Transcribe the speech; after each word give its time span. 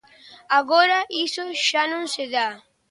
Agora 0.59 0.99
iso 1.25 1.43
xa 1.65 1.83
non 1.91 2.03
se 2.13 2.23
dá. 2.35 2.49